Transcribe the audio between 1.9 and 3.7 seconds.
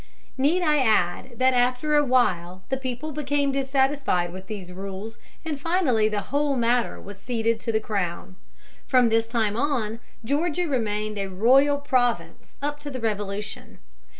a while the people became